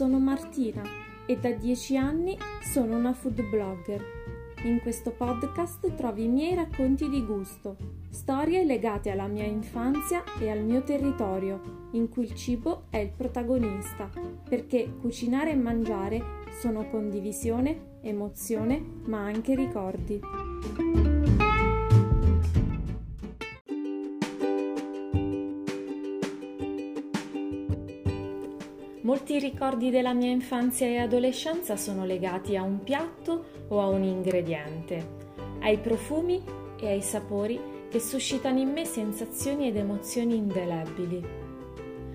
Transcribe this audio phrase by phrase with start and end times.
[0.00, 0.82] sono Martina
[1.26, 4.02] e da dieci anni sono una food blogger.
[4.64, 7.76] In questo podcast trovi i miei racconti di gusto,
[8.08, 13.10] storie legate alla mia infanzia e al mio territorio, in cui il cibo è il
[13.14, 14.08] protagonista,
[14.48, 16.22] perché cucinare e mangiare
[16.62, 21.09] sono condivisione, emozione, ma anche ricordi.
[29.02, 34.02] Molti ricordi della mia infanzia e adolescenza sono legati a un piatto o a un
[34.02, 35.18] ingrediente,
[35.60, 36.42] ai profumi
[36.78, 41.24] e ai sapori che suscitano in me sensazioni ed emozioni indelebili.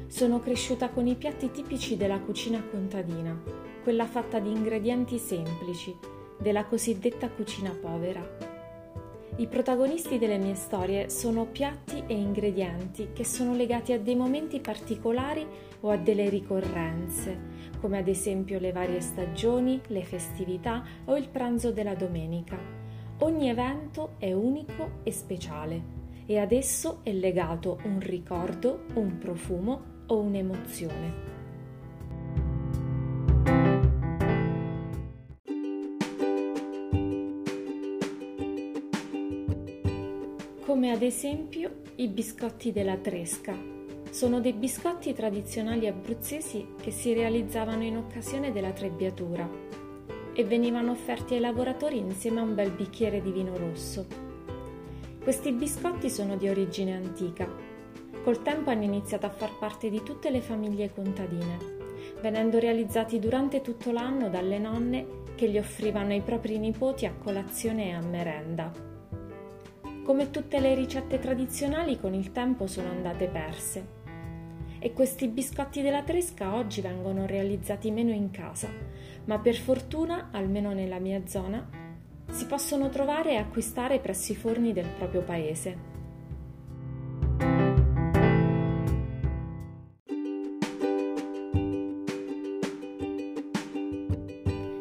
[0.05, 3.35] Sono cresciuta con i piatti tipici della cucina contadina,
[3.81, 5.95] quella fatta di ingredienti semplici,
[6.37, 8.54] della cosiddetta cucina povera.
[9.37, 14.61] I protagonisti delle mie storie sono piatti e ingredienti che sono legati a dei momenti
[14.61, 15.45] particolari
[15.81, 17.37] o a delle ricorrenze,
[17.81, 22.57] come ad esempio le varie stagioni, le festività o il pranzo della domenica.
[23.19, 25.83] Ogni evento è unico e speciale
[26.25, 31.34] e ad esso è legato un ricordo, un profumo o un'emozione.
[40.65, 43.55] Come ad esempio i biscotti della Tresca.
[44.09, 49.47] Sono dei biscotti tradizionali abruzzesi che si realizzavano in occasione della trebbiatura
[50.33, 54.07] e venivano offerti ai lavoratori insieme a un bel bicchiere di vino rosso.
[55.21, 57.47] Questi biscotti sono di origine antica.
[58.23, 61.59] Col tempo hanno iniziato a far parte di tutte le famiglie contadine,
[62.21, 67.89] venendo realizzati durante tutto l'anno dalle nonne che li offrivano ai propri nipoti a colazione
[67.89, 68.94] e a merenda.
[70.05, 73.87] Come tutte le ricette tradizionali con il tempo sono andate perse.
[74.77, 78.69] E questi biscotti della Tresca oggi vengono realizzati meno in casa,
[79.25, 81.67] ma per fortuna, almeno nella mia zona,
[82.29, 85.94] si possono trovare e acquistare presso i forni del proprio paese.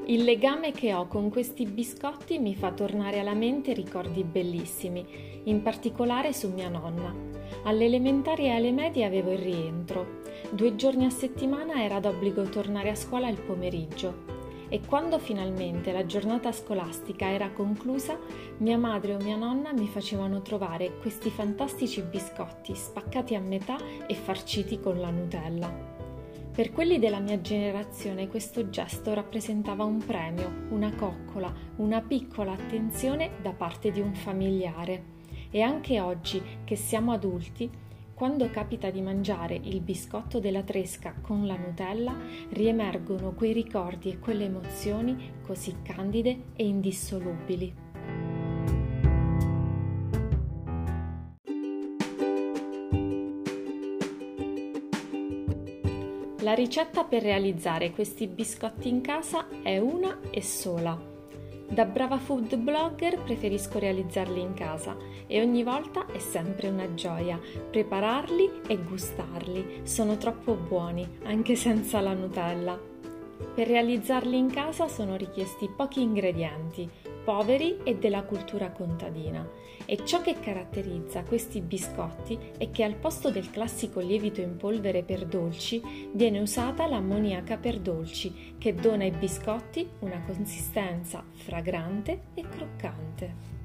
[0.06, 5.62] Il legame che ho con questi biscotti mi fa tornare alla mente ricordi bellissimi, in
[5.62, 7.14] particolare su mia nonna.
[7.62, 10.20] Alle elementari e alle medie avevo il rientro.
[10.50, 14.32] Due giorni a settimana era d'obbligo tornare a scuola il pomeriggio
[14.68, 18.18] e quando finalmente la giornata scolastica era conclusa,
[18.58, 24.14] mia madre o mia nonna mi facevano trovare questi fantastici biscotti spaccati a metà e
[24.14, 25.93] farciti con la Nutella.
[26.54, 33.32] Per quelli della mia generazione questo gesto rappresentava un premio, una coccola, una piccola attenzione
[33.42, 35.02] da parte di un familiare.
[35.50, 37.68] E anche oggi, che siamo adulti,
[38.14, 42.16] quando capita di mangiare il biscotto della tresca con la Nutella,
[42.50, 47.83] riemergono quei ricordi e quelle emozioni così candide e indissolubili.
[56.44, 60.94] La ricetta per realizzare questi biscotti in casa è una e sola.
[61.70, 64.94] Da brava food blogger preferisco realizzarli in casa
[65.26, 67.40] e ogni volta è sempre una gioia
[67.70, 69.80] prepararli e gustarli.
[69.84, 72.78] Sono troppo buoni, anche senza la Nutella.
[73.54, 76.86] Per realizzarli in casa sono richiesti pochi ingredienti,
[77.24, 79.48] poveri e della cultura contadina.
[79.86, 85.02] E ciò che caratterizza questi biscotti è che al posto del classico lievito in polvere
[85.02, 92.42] per dolci viene usata l'ammoniaca per dolci, che dona ai biscotti una consistenza fragrante e
[92.48, 93.63] croccante.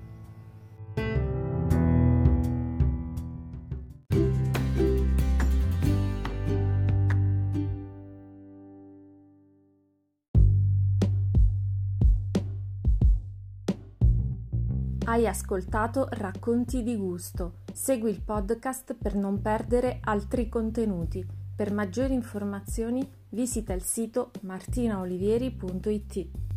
[15.09, 17.61] Hai ascoltato Racconti di gusto.
[17.73, 21.25] Segui il podcast per non perdere altri contenuti.
[21.55, 26.48] Per maggiori informazioni visita il sito martinaolivieri.it.